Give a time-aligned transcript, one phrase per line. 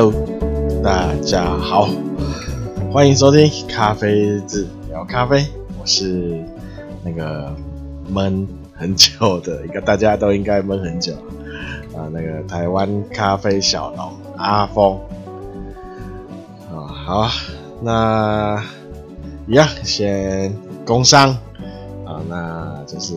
[0.00, 0.14] Hello，
[0.80, 1.88] 大家好，
[2.92, 5.44] 欢迎收听咖啡日志聊咖啡。
[5.76, 6.40] 我是
[7.02, 7.52] 那个
[8.08, 11.14] 闷很久的一个，大家都应该闷很久
[11.96, 15.00] 啊，那个台湾咖啡小龙阿峰
[16.70, 16.86] 啊。
[16.86, 17.28] 好，
[17.82, 18.64] 那
[19.48, 21.30] 一样先工商
[22.06, 23.16] 啊，那就是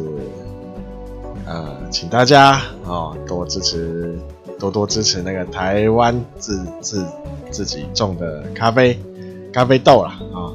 [1.45, 2.54] 呃，请大家
[2.88, 4.18] 啊多支持。
[4.61, 7.03] 多多支持那个台湾自自
[7.49, 8.99] 自己种的咖啡
[9.51, 10.53] 咖啡豆啦啊，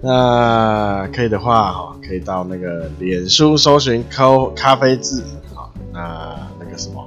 [0.00, 4.24] 那可以的话哈，可以到那个脸书搜寻咖
[4.56, 5.22] 咖啡字
[5.54, 7.06] 啊，那那个什么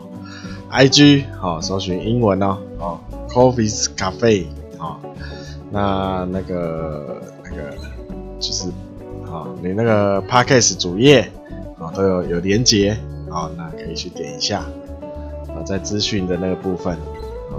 [0.72, 4.46] ，IG 好搜寻英文哦哦，Coffee's Cafe
[4.78, 5.00] 啊，
[5.72, 7.76] 那那个那个
[8.40, 8.70] 就是
[9.26, 11.32] 啊，你那个 Podcast 主页
[11.80, 12.92] 啊都有有连结
[13.32, 14.64] 啊，那可以去点一下。
[15.50, 16.94] 啊在资讯的那个部分，
[17.50, 17.56] 啊，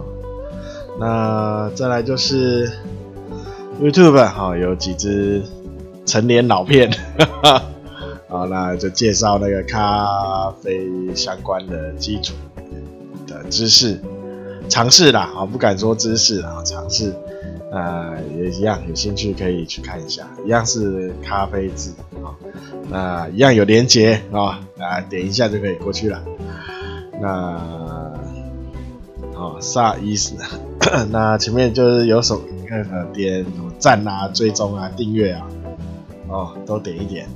[0.98, 2.70] 那再来就是
[3.80, 5.42] YouTube 哈，有几支
[6.04, 6.90] 成年老片，
[7.42, 7.62] 哈
[8.28, 12.34] 哈，那就介绍那个咖啡相关的基础
[13.26, 14.00] 的知识，
[14.68, 17.14] 尝试啦，啊，不敢说知识啊，尝试，
[17.72, 21.92] 啊，也一样，有兴趣可以去看一下，一样是咖啡字
[22.24, 22.34] 啊，
[22.88, 26.22] 那一样有连结啊，啊，点一下就可以过去了，
[27.20, 27.60] 那。
[29.38, 30.34] 哦，啥意思？
[31.12, 32.34] 那前面就是有什
[32.70, 35.46] 那个点什么赞啊、追踪啊、订阅啊，
[36.28, 37.28] 哦，都点一点。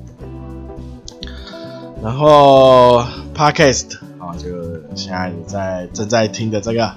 [2.02, 4.48] 然后 Podcast 啊、哦，就
[4.96, 6.96] 现在你在正在听的这个啊、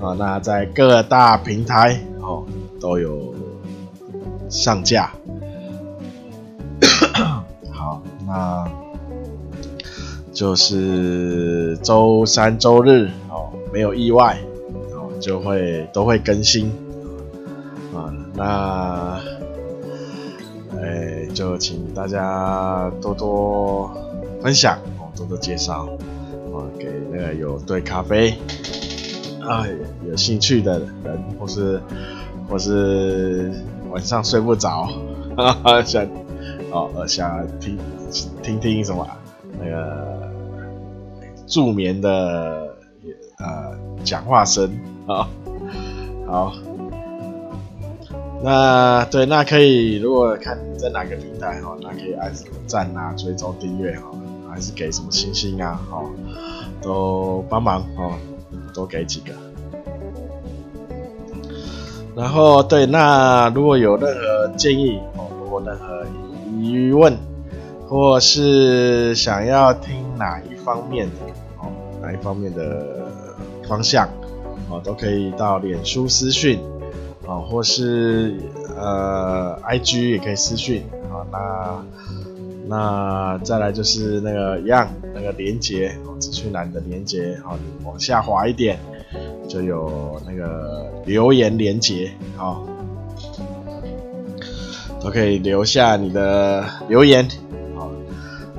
[0.00, 2.44] 哦，那在各大平台哦
[2.78, 3.34] 都有
[4.50, 5.10] 上架。
[7.72, 8.68] 好，那
[10.38, 13.50] 就是周三、周日哦。
[13.72, 14.38] 没有意外，
[14.92, 16.70] 哦，就会都会更新，
[17.92, 19.20] 啊，那，
[20.80, 23.90] 哎，就请大家多多
[24.40, 25.88] 分享，哦，多多介绍，
[26.54, 28.38] 啊，给那个有对咖啡
[29.42, 29.66] 啊
[30.08, 31.82] 有兴趣的人，或是
[32.48, 33.52] 或是
[33.90, 34.88] 晚上睡不着，
[35.36, 36.06] 哈哈，想
[36.70, 37.76] 哦想听
[38.40, 39.04] 听听什么
[39.58, 40.30] 那个
[41.46, 42.74] 助眠的。
[43.40, 43.72] 呃，
[44.02, 44.68] 讲话声
[45.06, 45.28] 啊，
[46.26, 46.52] 好，
[48.42, 54.10] 那对，那可以，如果看在哪个平台哈，那可以按什么赞啊、追踪、订阅哈，
[54.50, 56.02] 还是给什么星星啊，哈，
[56.82, 58.18] 都帮忙哦，
[58.74, 59.32] 多给几个。
[62.16, 66.04] 然后对，那如果有任何建议哦，如果任何
[66.60, 67.16] 疑问，
[67.88, 71.14] 或是想要听哪一方面的
[71.58, 71.72] 哦，
[72.02, 72.96] 哪一方面的。
[73.68, 74.08] 方向，
[74.70, 76.58] 哦，都可以到脸书私讯，
[77.26, 78.40] 哦，或是
[78.78, 81.84] 呃，IG 也可以私讯，哦，那
[82.66, 88.78] 那再来就是那个一样那个连接，哦，资讯栏的连接，好，你往下滑一点，
[89.46, 92.66] 就有那个留言连接，好，
[95.02, 97.28] 都可以留下你的留言，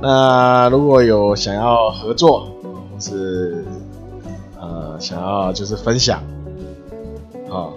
[0.02, 3.64] 那如果有想要合作，或是
[4.58, 6.22] 呃想要就是分享，
[7.50, 7.68] 啊，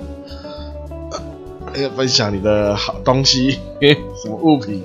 [1.73, 3.59] 那个分享你的好东西，
[4.21, 4.83] 什么物品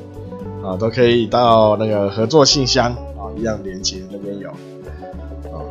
[0.65, 4.51] 啊，都可以到那个合作信箱啊，一样连接那边有，
[5.55, 5.63] 啊，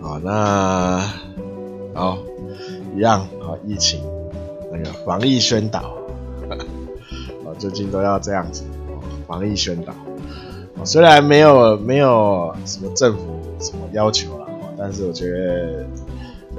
[0.00, 1.00] 好，那
[1.94, 2.16] 好
[2.96, 4.00] 一样啊，疫情
[4.72, 5.92] 那个防疫宣导，
[7.58, 8.62] 最近都要这样子，
[9.26, 9.92] 防疫宣导。
[9.92, 15.86] 哦虽然没有没有什么政府什么要求啦，哦但是我觉得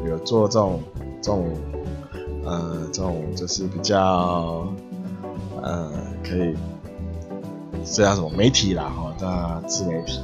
[0.07, 0.81] 有做这种
[1.21, 1.47] 这种
[2.43, 4.67] 呃这种就是比较
[5.61, 5.91] 呃
[6.23, 6.55] 可以
[7.85, 10.19] 这叫什么媒体啦哈，那自媒体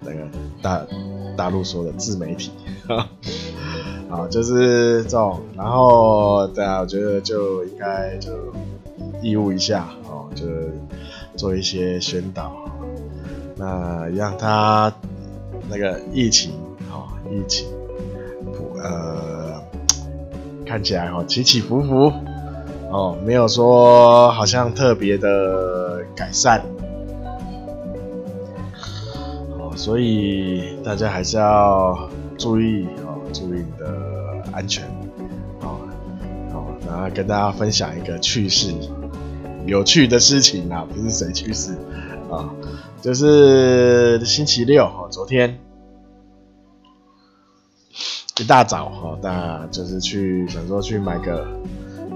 [0.00, 0.20] 那个
[0.62, 0.86] 大
[1.36, 2.52] 大陆说的自媒体，
[2.86, 3.08] 哈
[4.08, 8.30] 啊 就是这种，然后对啊，我觉得就应该就
[9.22, 10.72] 义务一下哦，就是。
[11.36, 12.56] 做一些宣导，
[13.56, 14.90] 那让他
[15.68, 16.50] 那个疫情
[16.90, 17.68] 哦，疫情
[18.82, 19.62] 呃
[20.64, 22.10] 看起来哦起起伏伏
[22.90, 26.64] 哦，没有说好像特别的改善
[29.58, 32.08] 哦，所以大家还是要
[32.38, 34.86] 注意哦，注意你的安全
[35.60, 35.76] 哦
[36.54, 38.72] 哦，然后跟大家分享一个趣事。
[39.66, 41.72] 有趣的事情啊，不是谁去世
[42.30, 42.48] 啊，
[43.02, 45.58] 就是星期六哦，昨天
[48.38, 51.46] 一大早哦，那就是去想说去买个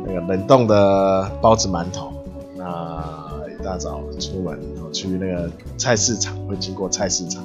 [0.06, 2.12] 那个冷冻的包子馒头，
[2.56, 3.02] 那
[3.48, 7.44] 一大早出门然后，去那个菜市场，会经过菜市场，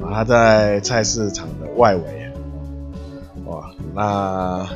[0.00, 2.32] 然后，他在菜市场的外围，
[3.44, 4.66] 哇，那。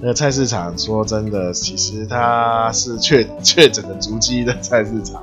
[0.00, 5.22] 那菜市场，说真的，其实它是确确诊的足迹的菜市场，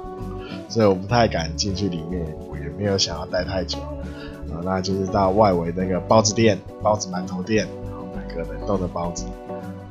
[0.67, 4.59] 所以我不太敢进去里面，我也没有想要待太久啊。
[4.63, 9.25] 那就是到外围那个包子店、包子馒头店，然后买个冷冻的包子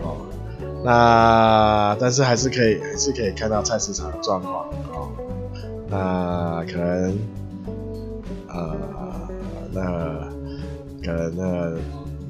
[0.00, 0.16] 哦。
[0.84, 5.12] 那但是还是可以，还是可以看到菜市场的状况哦。
[5.88, 7.18] 那可能
[8.48, 8.76] 呃，
[9.72, 9.82] 那
[11.04, 11.70] 可能那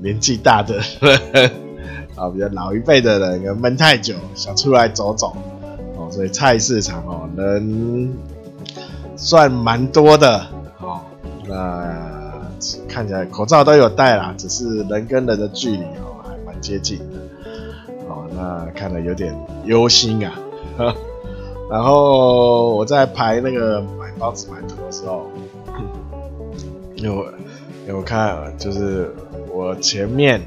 [0.02, 0.78] 年纪大的。
[2.14, 5.34] 啊，比较老一辈的人，闷太久，想出来走走，
[5.96, 8.14] 哦，所以菜市场哦，人
[9.16, 10.46] 算蛮多的，
[10.80, 11.00] 哦，
[11.48, 12.42] 那
[12.86, 17.18] 看起来口罩都有戴啦，只是人跟人的距离哦，还蛮接近的，
[18.08, 20.34] 哦，那看了有点忧心啊，
[21.70, 25.30] 然后我在排那个买包子馒头的时候，
[26.94, 27.24] 因为我
[27.86, 29.14] 因为我看就是
[29.50, 30.42] 我前面。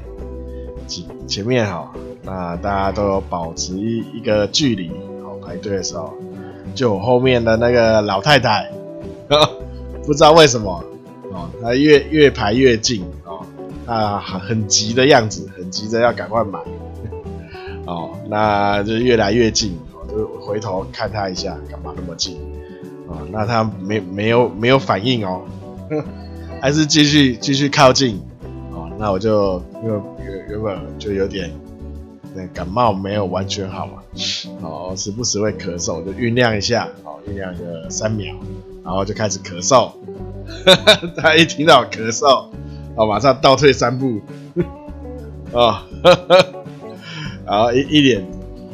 [1.26, 1.90] 前面哈，
[2.22, 4.90] 那大家都有保持一一个距离，
[5.22, 6.14] 哦，排队的时候，
[6.74, 8.70] 就我后面的那个老太太，
[10.04, 10.84] 不知道为什么，
[11.32, 13.44] 哦，她越越排越近，哦，
[13.86, 16.58] 她很急的样子，很急着要赶快买，
[17.86, 22.36] 哦，那就越来越近，我就回头看她一下，干嘛那么近？
[23.08, 25.42] 哦，那她没没有没有反应哦，
[26.62, 28.20] 还是继续继续靠近。
[28.98, 31.50] 那我就因为原原本就有点
[32.34, 34.02] 那感冒没有完全好嘛，
[34.62, 38.34] 哦，时不时会咳嗽，就酝酿一下，哦，酝酿个三秒，
[38.84, 39.92] 然后就开始咳嗽。
[41.16, 42.46] 他一听到咳嗽，
[42.94, 44.20] 哦，马上倒退三步，
[45.52, 45.78] 哦，
[47.44, 48.26] 然后一一脸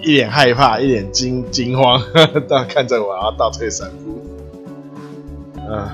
[0.02, 2.00] 一脸害怕，一脸惊惊慌，
[2.48, 4.20] 但看着我，然后倒退三步，
[5.56, 5.88] 嗯，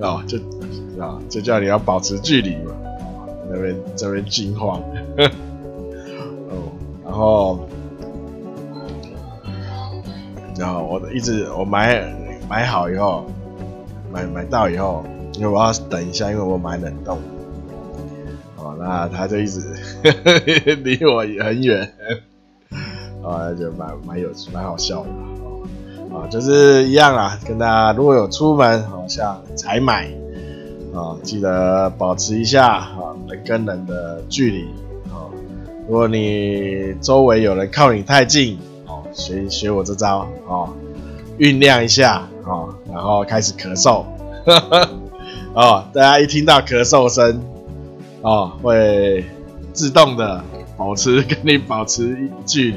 [0.00, 0.38] 哦，就。
[1.04, 2.72] 啊，就叫你要保持距离嘛，
[3.50, 4.80] 那边这边惊慌，
[6.48, 6.72] 哦，
[7.04, 7.68] 然后，
[10.58, 12.02] 然后我一直我买
[12.48, 13.26] 买好以后，
[14.10, 15.04] 买买到以后，
[15.34, 17.18] 因为我要等一下，因为我买冷冻，
[18.56, 19.60] 哦，那他就一直
[20.82, 21.92] 离我很远，
[23.22, 30.23] 啊，就蛮蛮有蛮好笑的，啊，就是一样啦，跟大家如果有出门，好像采买。
[30.94, 34.62] 啊，记得保持一下啊，人跟人的距离
[35.10, 35.26] 啊。
[35.88, 40.18] 如果你周围有人靠你太近，哦，学学我这招
[40.48, 40.70] 啊，
[41.38, 44.04] 酝酿一下啊，然后开始咳嗽。
[44.46, 44.88] 哈哈
[45.54, 47.42] 哦，大家一听到咳嗽声，
[48.22, 49.24] 哦，会
[49.72, 50.44] 自动的
[50.76, 52.70] 保持跟你保持距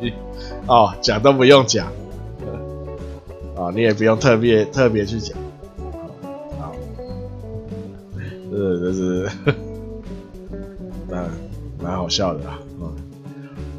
[0.00, 0.12] 离。
[0.66, 1.86] 哦，讲都不用讲，
[3.56, 5.36] 啊，你也不用特别特别去讲。
[8.58, 9.30] 是，就是，
[11.08, 11.30] 蛮
[11.80, 12.58] 蛮好笑的啦。
[12.80, 12.92] 嗯，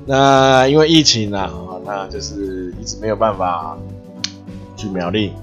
[0.05, 1.51] 那因为疫情啊，
[1.85, 3.77] 那就是一直没有办法
[4.77, 5.33] 去苗栗。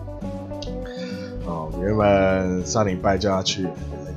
[1.45, 3.65] 哦，原本上礼拜就要去，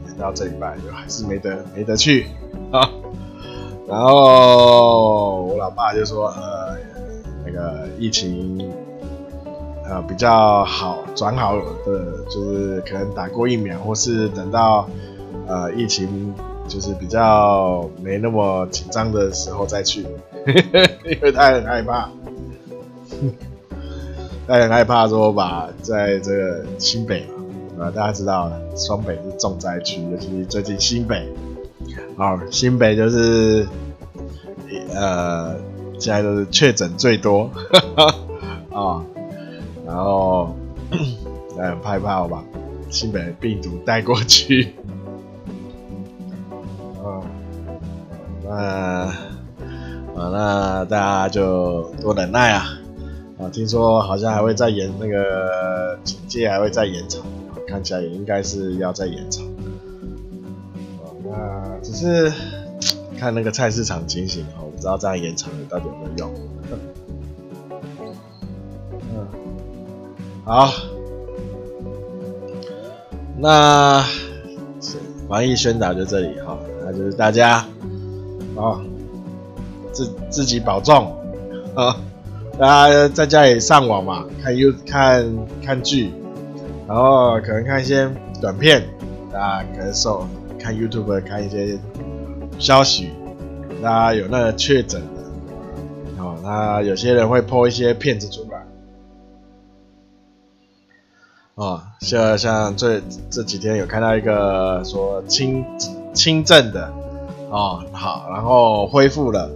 [0.08, 2.28] 等到这礼拜就还是没得没得去
[2.72, 2.90] 啊。
[3.88, 6.78] 然后我老爸就说，呃，
[7.46, 8.72] 那个疫情。
[9.92, 14.88] 呃，比较好转好的，就是可能打过疫苗，或是等到
[15.48, 16.34] 呃疫情
[16.68, 20.06] 就是比较没那么紧张的时候再去，
[21.06, 22.10] 因为他很害怕，
[24.48, 27.26] 他很害怕说吧，在这个新北
[27.78, 31.28] 嘛，啊大家知道双北是重灾区，尤其是最近新北，
[32.18, 33.68] 啊新北就是
[34.94, 35.56] 呃
[36.00, 37.50] 现在都是确诊最多，
[38.72, 39.04] 啊。
[39.90, 40.56] 然后，
[41.58, 42.44] 很害怕，我把
[42.92, 44.76] 新北的病毒带过去。
[48.60, 48.66] 那
[50.16, 52.66] 啊，那大家就多忍耐啊！
[53.40, 57.22] 啊，听说好像还会再延那个警戒，还会再延长，
[57.66, 59.46] 看起来也应该是要再延长。
[61.00, 62.30] 啊，那只是
[63.18, 66.34] 看那个菜市场情形，我不知道这样延长到底有没有用。
[69.14, 69.26] 嗯
[70.44, 70.74] 好，
[73.38, 74.04] 那
[75.30, 77.64] 防疫宣导就这里哈，那就是大家
[78.62, 78.82] 啊
[79.92, 81.16] 自自己保重。
[81.76, 81.96] 啊，
[82.58, 85.26] 大家在家里上网嘛，看 You 看
[85.64, 86.12] 看剧，
[86.88, 88.10] 然后可能看一些
[88.42, 88.84] 短片，
[89.32, 90.28] 大家可能受
[90.60, 91.80] 看 YouTube 看一些
[92.58, 93.12] 消息，
[93.82, 98.66] 大家有那个确诊的，哦，那有些人会 po 一些片子出来，
[101.56, 103.00] 哦，像像这
[103.30, 105.64] 这几天有看到一个说轻
[106.14, 106.92] 轻症的，
[107.50, 109.50] 哦，好，然后恢复了。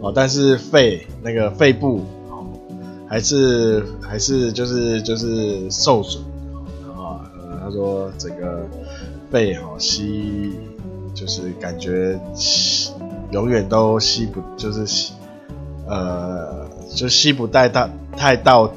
[0.00, 2.44] 哦，但是肺那个肺部哦，
[3.08, 6.22] 还是还是就是就是受损
[6.94, 7.24] 啊。
[7.40, 8.66] 呃，他说整个
[9.30, 10.58] 肺哈吸
[11.14, 12.92] 就是感觉吸
[13.30, 15.14] 永远都吸不就是吸
[15.86, 18.70] 呃就吸不带到太到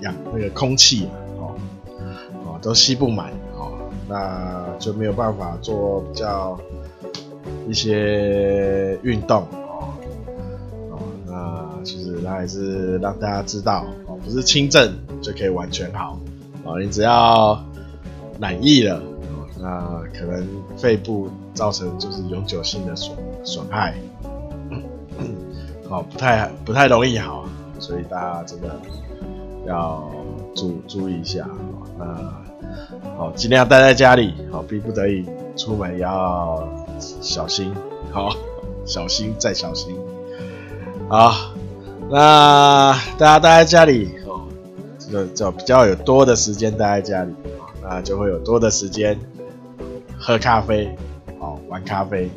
[0.00, 1.54] 氧那个空气哦
[2.44, 3.70] 哦都吸不满哦，
[4.08, 6.58] 那就没有办法做比较
[7.68, 9.46] 一些运动
[10.90, 11.64] 哦，那。
[11.84, 16.18] 其实那还是让大家知道哦，不是轻症就可以完全好
[16.64, 17.62] 哦，你只要
[18.40, 19.02] 染疫了，
[19.60, 20.48] 那可能
[20.78, 23.94] 肺部造成就是永久性的损损害，
[25.90, 27.44] 哦，不太不太容易好，
[27.78, 28.74] 所以大家真的
[29.66, 30.10] 要
[30.54, 35.22] 注注意一下哦，那好尽量待在家里，好，逼不得已
[35.54, 36.66] 出门也要
[37.20, 37.74] 小心，
[38.10, 38.34] 好，
[38.84, 39.96] 小心再小心，
[41.08, 41.52] 好。
[42.10, 44.46] 那大家待在家里哦，
[44.98, 47.32] 这个就比较有多的时间待在家里，
[47.82, 49.18] 那就会有多的时间
[50.18, 50.94] 喝咖啡，
[51.40, 52.30] 哦，玩咖啡，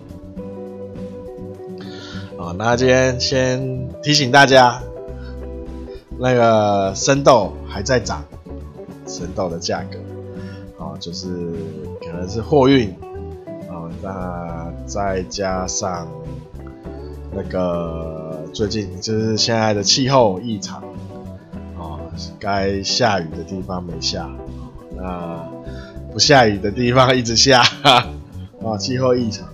[2.37, 4.81] 哦，那今天先提醒大家，
[6.17, 8.23] 那个生豆还在涨，
[9.05, 9.99] 生豆的价格，
[10.77, 11.27] 哦，就是
[11.99, 12.95] 可能是货运，
[14.01, 16.07] 那再加上
[17.33, 18.25] 那个。
[18.53, 20.81] 最近就是现在的气候异常，
[21.77, 21.99] 哦，
[22.39, 24.27] 该下雨的地方没下，
[24.95, 25.45] 那
[26.11, 28.07] 不下雨的地方一直下，啊，
[28.79, 29.47] 气候异常，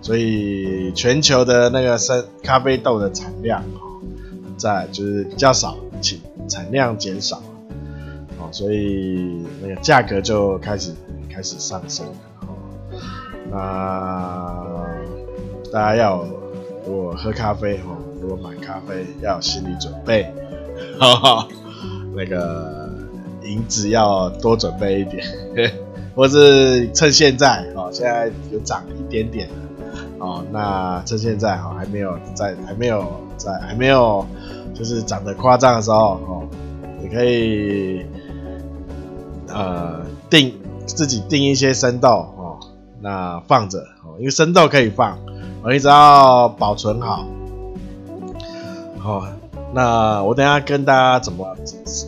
[0.00, 3.62] 所以全球的那个生咖啡豆的产量，
[4.56, 6.18] 在就是比较少，产
[6.48, 7.40] 产量减少，
[8.40, 10.90] 哦，所以那个价格就开始
[11.30, 12.12] 开始上升了，
[13.50, 14.86] 那
[15.72, 16.24] 大家要
[16.86, 17.80] 如果喝咖啡，
[18.20, 20.32] 如果买咖啡要有心理准备，
[20.98, 21.48] 哈哈，
[22.14, 22.88] 那个
[23.42, 25.24] 银子要多准备一点，
[26.14, 29.48] 或是趁现在哦，现在有涨一点点
[30.18, 33.04] 哦，那趁现在哈还没有在还没有
[33.36, 34.24] 在还没有
[34.74, 36.48] 就是涨得夸张的时候哦，
[37.02, 38.06] 你可以
[39.48, 40.00] 呃
[40.30, 40.54] 定
[40.86, 42.26] 自己定一些生豆，
[43.06, 45.16] 那放着哦，因为生豆可以放，
[45.70, 47.24] 你只要保存好。
[49.04, 49.28] 哦，
[49.72, 51.56] 那我等下跟大家怎么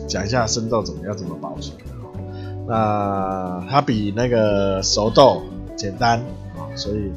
[0.09, 1.73] 讲一下生豆怎么样怎么保存。
[2.67, 5.41] 那它比那个熟豆
[5.77, 6.19] 简单
[6.57, 7.13] 啊，所以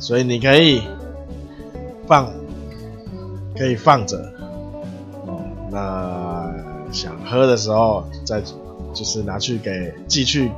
[0.00, 0.82] 所以你可以
[2.08, 2.32] 放，
[3.56, 4.18] 可以放着
[5.24, 5.40] 哦。
[5.70, 6.52] 那
[6.92, 8.42] 想喝的时候再
[8.92, 10.50] 就是拿去给寄去，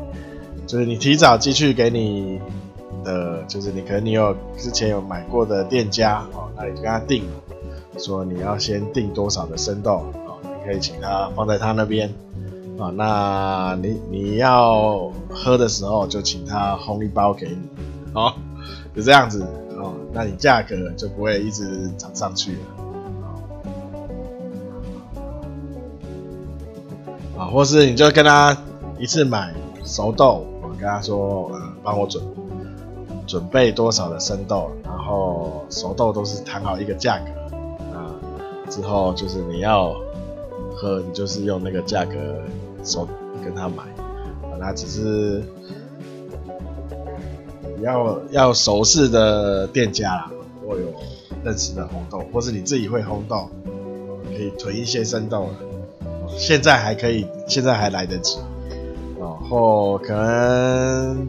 [0.72, 2.40] 就是你提早寄去给你
[3.04, 7.24] 的，就是你可能你有之前有买过的店家哦，那你就跟他订。
[7.98, 10.32] 说你要先订多少的生豆啊？
[10.42, 12.08] 你可以请他放在他那边
[12.78, 12.88] 啊。
[12.88, 17.58] 那你你要喝的时候，就请他烘一包给你，
[18.14, 18.32] 哦，
[18.96, 19.92] 就这样子哦。
[20.14, 22.60] 那你价格就不会一直涨上去了
[27.36, 27.44] 啊。
[27.44, 28.56] 或是你就跟他
[28.98, 29.52] 一次买
[29.84, 30.46] 熟豆，
[30.82, 32.20] 跟他说，呃，帮我准
[33.24, 37.30] 准备多少的生豆，然后熟豆都是谈好一个价格。
[37.94, 38.18] 啊
[38.68, 39.94] 之后就是你要
[40.74, 42.14] 喝，你就是用那个价格
[42.82, 43.06] 收
[43.44, 43.84] 跟他买，
[44.42, 45.44] 啊那只是
[47.80, 50.30] 要要熟识的店家啦，
[50.66, 50.92] 或有
[51.44, 53.48] 认识的烘豆，或是你自己会烘豆，
[54.26, 55.48] 可以囤一些生豆，
[56.36, 58.38] 现在还可以，现在还来得及，
[59.52, 61.28] 后可能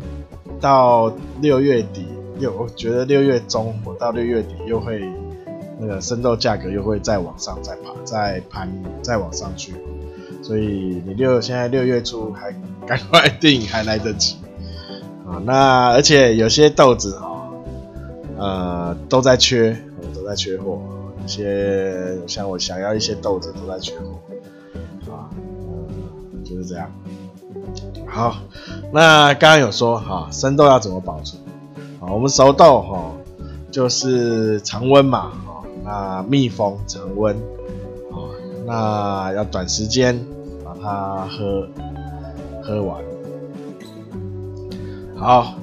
[0.59, 1.11] 到
[1.41, 2.07] 六月底，
[2.39, 5.03] 又我觉得六月中我到六月底又会。
[5.79, 9.73] 那个生豆价格又会再往上再爬，再攀再往上去，
[10.41, 12.55] 所以你六现在六月初还
[12.87, 14.37] 赶快定还来得及
[15.27, 15.41] 啊！
[15.43, 17.49] 那而且有些豆子哈，
[18.37, 19.75] 呃都在缺，
[20.15, 20.79] 都在缺货，
[21.21, 25.27] 有些像我想要一些豆子都在缺货啊，
[26.45, 26.89] 就是这样。
[28.07, 28.35] 好，
[28.91, 31.41] 那刚刚有说哈，生豆要怎么保存？
[31.99, 33.11] 啊，我们熟豆哈
[33.71, 35.31] 就是常温嘛。
[35.85, 37.35] 那密封常温，
[38.09, 38.29] 哦，
[38.65, 40.17] 那要短时间
[40.63, 41.67] 把它喝
[42.63, 43.03] 喝完。
[45.17, 45.55] 好，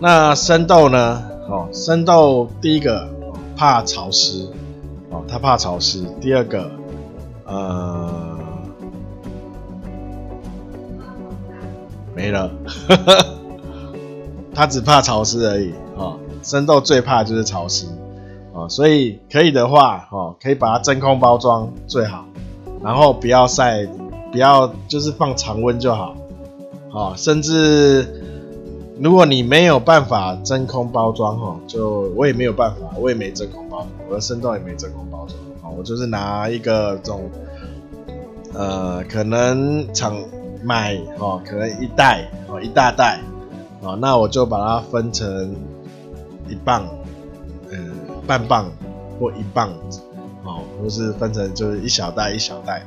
[0.00, 1.22] 那生豆呢？
[1.50, 3.06] 哦，生豆第一个
[3.54, 4.48] 怕潮湿，
[5.10, 6.06] 哦，它怕潮湿。
[6.22, 6.70] 第二个，
[7.44, 8.05] 呃，
[12.16, 12.50] 没了，
[14.54, 15.74] 它只怕潮湿而已。
[15.96, 17.86] 哦，生豆最怕就是潮湿。
[18.54, 22.24] 哦，所以可以的话，哦，可以把它真空包装最好，
[22.82, 23.84] 然后不要晒，
[24.32, 26.16] 不要就是放常温就好，
[26.90, 28.08] 哦，甚至
[28.98, 37.30] 如果你没有办法真空包装，哈，就我也没有办法，我也没真空包装，我的生豆也没真空包装，哦，我就是拿一个这种，
[38.54, 40.16] 呃，可能厂
[40.62, 43.20] 买，哦，可能一袋，哦，一大袋，
[43.82, 45.54] 哦，那我就把它分成
[46.48, 46.86] 一磅。
[48.26, 48.68] 半磅
[49.20, 49.70] 或一磅，
[50.42, 52.82] 哦，或是分成就是一小袋一小袋，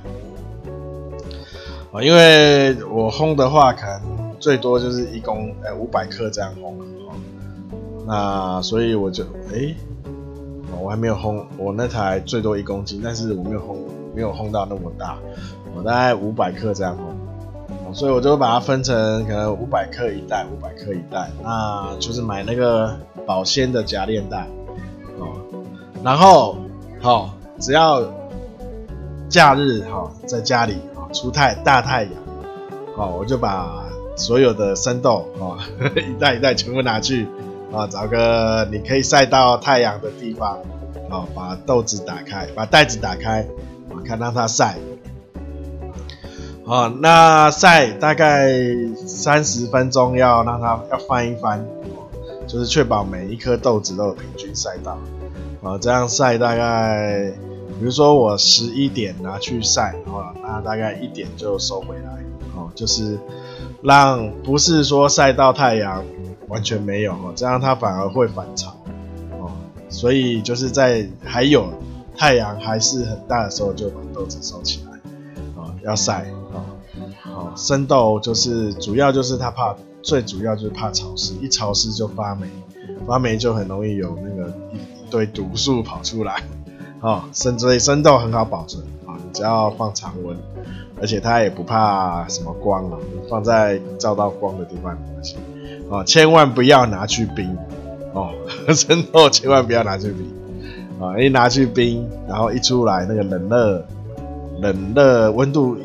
[1.92, 4.02] 哦，因为我烘的话，可能
[4.38, 6.74] 最多就是一公呃五百克这样烘，
[7.08, 7.16] 哦，
[8.06, 9.24] 那所以我就
[9.54, 9.74] 哎、
[10.78, 13.78] 我还没有烘，我那台最多一公斤，但是我没有烘，
[14.14, 15.18] 没有烘到那么大，
[15.74, 17.14] 我大概五百克这样烘，
[17.94, 24.48] 所以我就把它分成可能五百克一袋，五百克一袋，那就是买那个保鲜的夹链袋
[25.18, 25.40] 哦。
[26.04, 26.58] 然后，
[27.02, 27.30] 好、哦，
[27.60, 28.02] 只要
[29.28, 32.14] 假日哈、哦，在家里啊、哦，出太大太阳，
[32.96, 35.58] 好、哦，我就把所有的生豆啊、哦，
[35.96, 37.26] 一袋一袋全部拿去
[37.72, 40.58] 啊、哦，找个你可以晒到太阳的地方，
[41.10, 43.46] 啊、哦，把豆子打开，把袋子打开，
[44.06, 44.78] 看让它晒，
[46.70, 48.48] 哦，那晒大概
[49.08, 51.66] 三十分钟，要让它要翻一翻，
[52.46, 54.96] 就是确保每一颗豆子都有平均晒到。
[55.64, 57.34] 啊，这样晒大概，
[57.80, 62.24] 比如说我十一点拿去晒，啊，那大概一点就收回来，
[62.56, 63.18] 哦，就是
[63.82, 66.06] 让不是说晒到太阳
[66.50, 68.78] 完全没有，哦，这样它反而会反潮，
[69.40, 69.50] 哦，
[69.90, 71.68] 所以就是在还有
[72.16, 74.92] 太阳还是很大的时候就把豆子收起来，
[75.60, 76.28] 啊，要晒，
[77.40, 82.48] 啊，好，生豆就是主要就是它怕，最主要就是怕潮湿，一潮湿就发霉，
[83.08, 84.52] 发霉就很容易有那个。
[84.72, 86.44] 一堆毒素跑出来，
[87.02, 90.38] 哦，生所以生豆很好保存啊，你只要放常温，
[91.02, 95.36] 而且它也不怕什么光啊，你放在照到光的地方没关系，
[95.90, 97.58] 哦，千万不要拿去冰，
[98.14, 98.30] 哦，
[98.76, 100.32] 生豆千万不要拿去冰，
[101.02, 103.86] 啊，一拿去冰，然后一出来那个冷热，
[104.62, 105.76] 冷热温度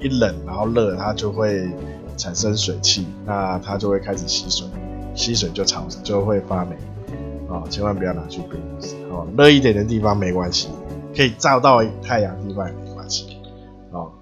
[0.00, 1.68] 一冷，然后热它就会
[2.16, 4.66] 产生水汽，那它就会开始吸水，
[5.14, 6.76] 吸水就潮就会发霉。
[7.48, 8.60] 哦，千万不要拿去冰。
[9.10, 10.68] 哦，热一点的地方没关系，
[11.16, 13.38] 可以照到太阳地方也没关系。
[13.90, 14.12] 哦，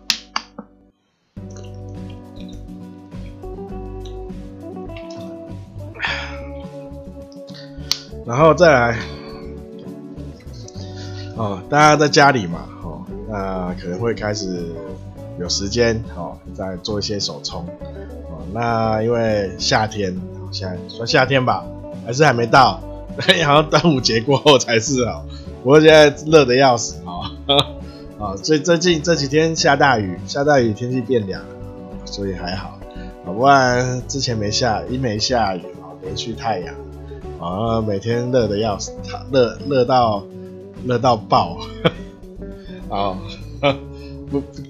[8.24, 8.98] 然后再来，
[11.36, 14.72] 哦，大家在家里嘛，哦，那可能会开始
[15.38, 17.64] 有时间，哦，再做一些手冲。
[18.30, 20.16] 哦，那因为夏天，
[20.50, 21.64] 现在说夏天吧，
[22.04, 22.80] 还是还没到。
[23.46, 25.24] 好像端午节过后才是哦，
[25.62, 27.56] 不过现在热的要死啊！
[28.18, 31.42] 啊，所以最近这几天下大雨，下大雨天气变凉，
[32.04, 32.78] 所以还好。
[33.24, 36.74] 不然之前没下，一没下雨啊，连续太阳
[37.40, 38.92] 啊，每天热的要死，
[39.32, 40.22] 热热到
[40.84, 41.56] 热到爆
[42.90, 43.16] 啊！
[44.30, 44.62] 不不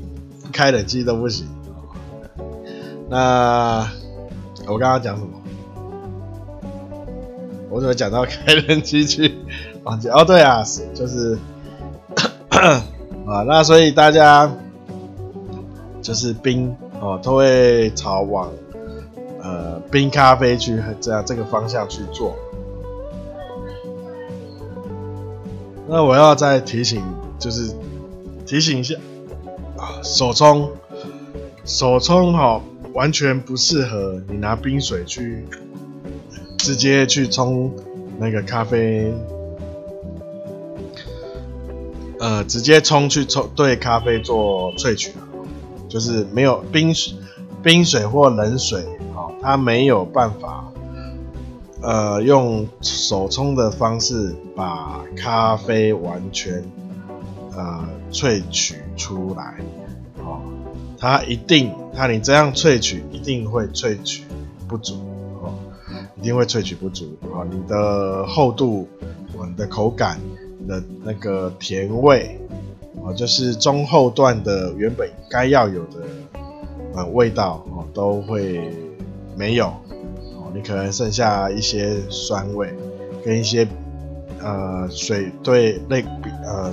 [0.56, 1.46] 开冷气都不行。
[3.10, 3.86] 那
[4.66, 5.28] 我刚刚讲什么？
[7.68, 9.34] 我怎么讲到开冷气去
[9.84, 10.24] 忘记哦？
[10.24, 10.64] 对啊，
[10.94, 11.38] 就是
[12.50, 14.50] 啊，那所以大家
[16.00, 18.50] 就是冰哦，都会朝往
[19.42, 22.34] 呃冰咖啡去这样这个方向去做。
[25.86, 27.04] 那我要再提醒，
[27.38, 27.76] 就是
[28.46, 28.94] 提醒一下
[30.02, 30.70] 手冲
[31.64, 32.62] 手冲好，
[32.94, 35.44] 完全不适合你拿冰水去。
[36.58, 37.72] 直接去冲
[38.18, 39.12] 那个咖啡，
[42.18, 45.12] 呃，直接冲去冲对咖啡做萃取，
[45.88, 47.14] 就是没有冰水、
[47.62, 50.64] 冰水或冷水，好，它没有办法，
[51.82, 56.64] 呃，用手冲的方式把咖啡完全
[57.56, 59.56] 呃萃取出来，
[60.18, 60.40] 哦，
[60.98, 64.24] 它一定，它你这样萃取一定会萃取
[64.68, 64.94] 不足。
[65.42, 65.54] 哦
[66.18, 67.44] 一定会萃取不足啊！
[67.50, 68.88] 你的厚度、
[69.46, 70.18] 你的口感、
[70.58, 72.40] 你的那个甜味
[73.02, 76.00] 哦，就是中后段的原本该要有的
[76.94, 78.72] 呃味道哦，都会
[79.36, 82.74] 没有哦，你可能剩下一些酸味
[83.22, 83.68] 跟一些
[84.40, 86.72] 呃水对那比呃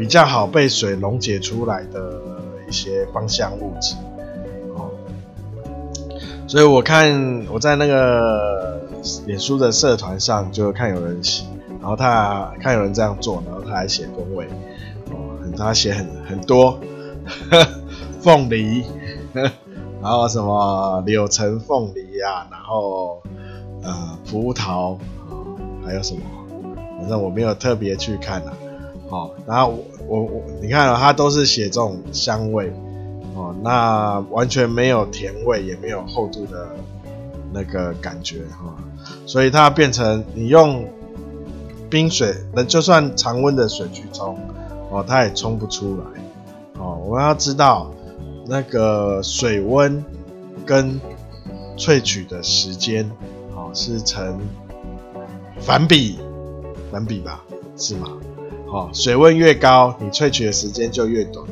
[0.00, 2.22] 比较好被水溶解出来的
[2.66, 3.94] 一些芳香物质。
[4.74, 4.88] 哦，
[6.48, 8.80] 所以我看我在那个
[9.26, 11.44] 脸书的社团上就看有人写，
[11.82, 14.48] 然后他看有人这样做，然后他还写风味。
[15.54, 16.78] 他写很很多，
[18.22, 18.84] 凤梨，
[20.00, 23.20] 然后什么柳橙凤梨啊，然后
[23.82, 24.96] 呃葡萄，
[25.84, 26.20] 还有什么，
[26.98, 28.52] 反正我没有特别去看啊。
[29.10, 29.74] 哦，然后
[30.10, 32.72] 我我，你看啊，它都是写这种香味，
[33.36, 36.66] 哦，那完全没有甜味，也没有厚度的
[37.52, 38.74] 那个感觉哈，
[39.24, 40.84] 所以它变成你用
[41.88, 44.36] 冰水，那就算常温的水去冲。
[44.90, 46.04] 哦，它也冲不出来。
[46.80, 47.92] 哦，我们要知道
[48.48, 50.04] 那个水温
[50.66, 51.00] 跟
[51.76, 53.08] 萃取的时间，
[53.54, 54.40] 哦，是成
[55.60, 56.18] 反比，
[56.90, 57.44] 反比吧，
[57.76, 58.08] 是吗？
[58.72, 61.44] 哦，水温越高，你萃取的时间就越短。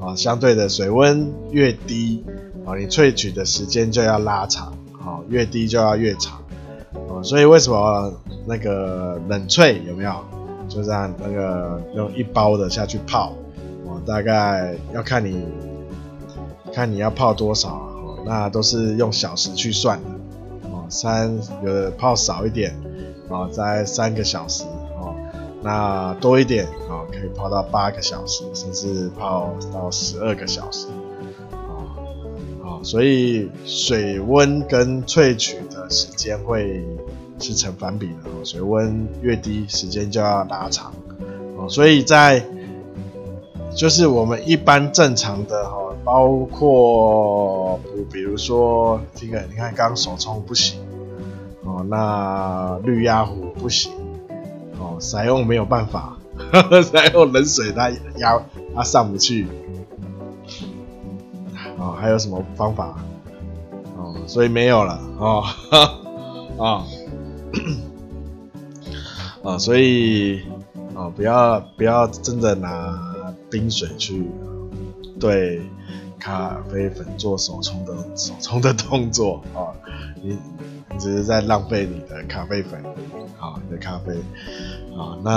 [0.00, 2.24] 哦，相对的，水温越低，
[2.64, 4.72] 哦，你萃取的时间就要拉长。
[5.04, 6.40] 哦，越低就要越长。
[7.08, 8.12] 哦，所以为什么
[8.46, 10.12] 那个冷萃有没有？
[10.68, 13.32] 就这样，那个用一包的下去泡，
[13.86, 15.42] 哦，大概要看你，
[16.74, 20.10] 看你要泡多少，哦，那都是用小时去算的，
[20.70, 22.78] 哦，三有的泡少一点，
[23.28, 24.64] 哦，在三个小时，
[25.62, 30.86] 那多一点，哦，可以泡到八个小时，甚至泡到十二个小时，
[31.52, 31.86] 哦，
[32.62, 36.84] 哦，所以水温跟萃取的时间会。
[37.40, 40.92] 是成反比的哦，水温越低，时间就要拉长
[41.56, 41.68] 哦。
[41.68, 42.44] 所以在
[43.72, 47.78] 就是我们一般正常的哈，包括
[48.12, 50.80] 比如说这个，你看刚手冲不行
[51.62, 53.92] 哦，那绿压壶不行
[54.88, 56.16] 哦，采用没有办法，
[56.90, 58.40] 采用冷水它压
[58.74, 59.46] 它上不去
[61.78, 61.96] 哦。
[62.00, 62.96] 还有什么方法
[63.96, 64.14] 哦？
[64.26, 65.44] 所以没有了哦
[66.58, 66.84] 啊。
[69.42, 70.42] 啊， 所以
[70.94, 72.98] 啊，不要不要真的拿
[73.50, 74.28] 冰水去
[75.20, 75.62] 对
[76.18, 79.70] 咖啡粉做手冲的手冲的动作啊，
[80.22, 80.36] 你
[80.90, 82.82] 你只是在浪费你的咖啡粉
[83.38, 84.12] 啊，你的咖啡
[84.96, 85.32] 啊，那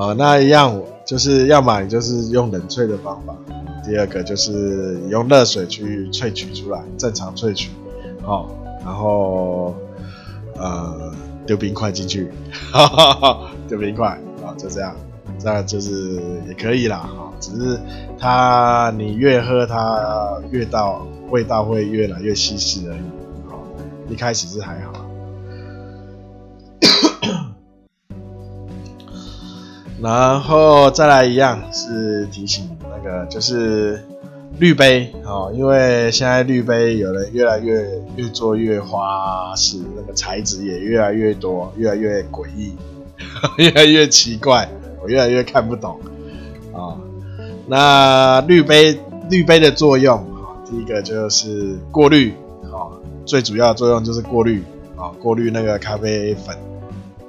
[0.00, 3.36] 啊那一样就是要么你就是用冷萃的方法，
[3.84, 7.70] 第二个就是用热水去萃取出来，正常萃取，
[8.22, 8.50] 好，
[8.84, 9.74] 然后。
[10.58, 11.12] 呃，
[11.46, 12.32] 丢冰块进去，
[12.72, 14.96] 哈哈哈，丢冰块啊，就这样，
[15.38, 16.14] 这样就是
[16.48, 17.78] 也可以啦，哈，只是
[18.18, 23.00] 它你越喝它越到味道会越来越稀释而已，
[24.08, 24.92] 一开始是还好，
[30.02, 34.02] 然后再来一样是提醒那个就是。
[34.58, 42.74] 滤杯哦，因为现在滤杯有人越来越越做越花式，那个材质也越来越多，越来越诡异，
[43.58, 44.66] 越来越奇怪，
[45.02, 46.00] 我越来越看不懂
[46.72, 46.96] 啊、
[47.66, 52.32] 那滤杯滤杯的作用啊，第一个就是过滤，
[53.26, 54.62] 最主要的作用就是过滤
[54.96, 56.56] 啊，过滤那个咖啡粉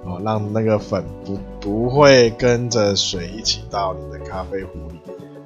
[0.05, 4.99] 哦，让那个粉不不会跟着水一起到你的咖啡壶里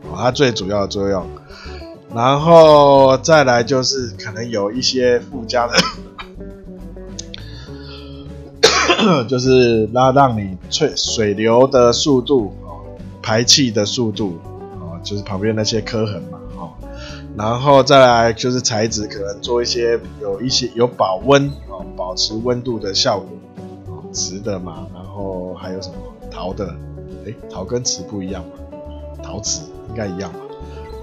[0.04, 1.26] 哦，它最主要的作用。
[2.14, 5.74] 然后再来就是可能有一些附加的，
[9.30, 12.82] 就是拉让你萃水流的速度哦，
[13.22, 14.38] 排气的速度
[14.82, 16.41] 哦，就是旁边那些刻痕嘛。
[17.42, 23.30] 然后再来就是材质，可能做一些有一些有保温哦，保持温度的效果
[23.88, 24.86] 哦，瓷的嘛。
[24.94, 25.96] 然后还有什么
[26.30, 26.68] 陶的？
[27.26, 28.52] 诶，陶跟瓷不一样嘛？
[29.24, 30.40] 陶瓷应该一样吧？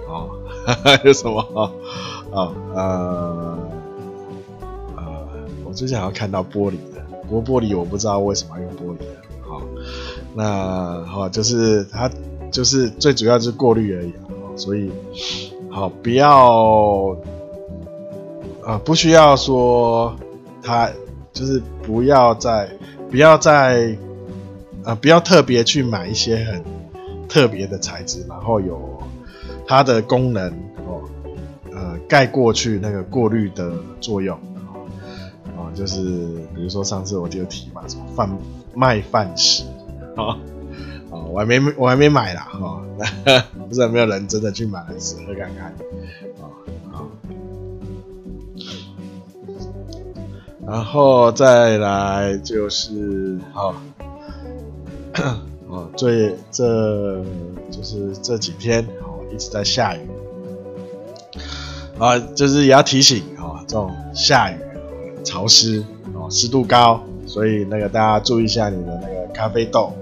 [0.07, 0.31] 哦。
[0.85, 1.73] 还有什么啊？
[2.33, 3.59] 啊呃
[4.97, 5.29] 呃，
[5.65, 9.07] 我最近好像看到玻璃的，不过玻璃我不知道为什么要用玻璃的。
[9.43, 9.61] 好，
[10.37, 12.09] 那好，就是它
[12.53, 14.31] 就是最主要就是过滤而已啊。
[14.57, 14.91] 所以
[15.79, 17.17] 好，不要
[18.65, 20.15] 啊，不需要说
[20.63, 20.91] 它
[21.33, 22.69] 就是不要再
[23.11, 23.97] 不要再
[24.85, 26.65] 啊，不要特别去买一些很
[27.29, 28.99] 特别的材质，然后有。
[29.71, 30.51] 它的功能
[30.87, 31.05] 哦，
[31.75, 34.35] 呃，盖过去那个过滤的作用
[35.59, 36.01] 啊，就是
[36.55, 38.31] 比如说上次我就提嘛，什么饭
[38.75, 39.65] 麦饭石
[40.17, 40.39] 啊，啊，
[41.39, 42.83] 我还没我还没买啦，哈，
[43.69, 45.73] 不知道有没有人真的去买来试喝看看，
[50.67, 53.73] 然后再来就是，好，
[55.69, 57.23] 哦，最这
[57.71, 60.01] 就是这几天哦一直在下雨，
[62.01, 64.57] 啊，就是也要提醒啊，这种下雨
[65.23, 69.93] 潮湿哦，湿度高，所以那个大家注意一下你的那个咖啡豆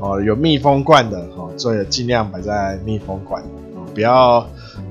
[0.00, 3.42] 哦，有密封罐的哦，所以尽量摆在密封罐
[3.74, 4.46] 哦，不要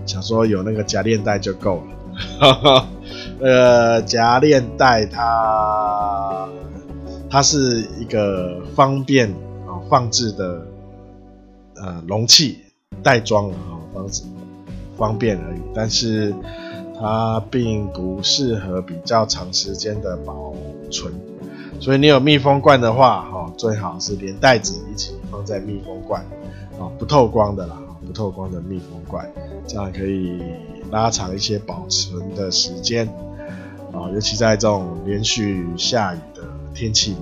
[0.06, 2.88] 想说有那个夹链袋就够了。
[3.40, 6.48] 呃， 夹链袋它
[7.30, 9.30] 它是一个方便
[9.68, 10.66] 啊放置的
[11.76, 12.60] 呃容器
[13.04, 14.24] 袋装啊方式
[14.98, 16.34] 方便而已，但是
[16.98, 20.54] 它并不适合比较长时间的保
[20.90, 21.14] 存，
[21.80, 26.22] 所以你有密封罐的话，哈，最好是连袋子一起放在密封罐
[26.80, 29.30] 啊，不透光的啦，不透光的密封罐，
[29.68, 30.42] 这样可以
[30.92, 33.08] 拉长一些保存的时间。
[33.94, 36.42] 啊，尤其在这种连续下雨的
[36.74, 37.16] 天气，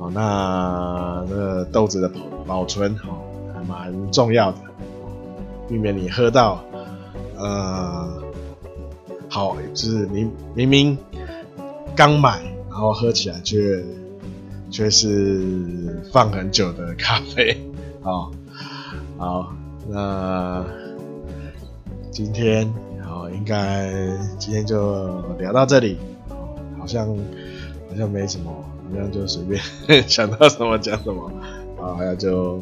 [0.00, 3.22] 好，那那豆子的保保存好
[3.54, 4.58] 还蛮重要的，
[5.68, 6.60] 避免你喝到，
[7.36, 8.20] 呃，
[9.28, 10.98] 好，就是你明明
[11.94, 12.40] 刚买，
[12.76, 13.82] 然后喝起来却
[14.70, 17.56] 却是放很久的咖啡，
[18.02, 18.30] 好，
[19.16, 19.50] 好，
[19.88, 20.62] 那
[22.10, 22.70] 今天
[23.02, 23.30] 好。
[23.30, 23.90] 应该
[24.38, 25.96] 今天就聊到这里，
[26.78, 27.06] 好像
[27.88, 29.60] 好像没什么，好像就随便
[30.06, 31.30] 想到什么讲什么，
[31.80, 32.60] 好，那就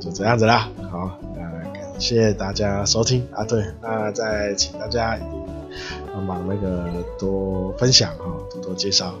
[0.00, 0.68] 就这样子啦。
[0.90, 5.16] 好，那感谢大家收听啊，对，那再请大家
[6.20, 9.14] 帮忙那个多分享哈，多多介绍。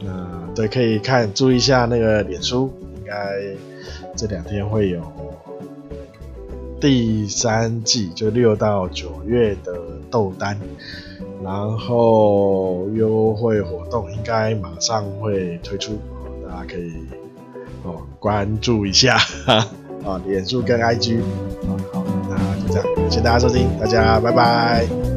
[0.00, 3.14] 那对，可以看注意一下那个脸书，应该
[4.16, 5.02] 这两天会有。
[6.78, 9.72] 第三季就六到九月的
[10.10, 10.58] 豆单，
[11.42, 15.98] 然后优惠活动应该马上会推出，
[16.46, 16.92] 大家可以
[17.82, 19.16] 哦关注一下
[20.04, 21.20] 啊，脸书跟 IG，
[21.92, 25.15] 好，那就这样，谢谢大家收听，大家拜拜。